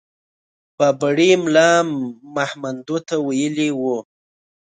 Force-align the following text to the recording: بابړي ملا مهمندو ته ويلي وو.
بابړي 0.77 1.31
ملا 1.43 1.71
مهمندو 2.37 2.97
ته 3.07 3.15
ويلي 3.27 3.69
وو. 3.79 3.97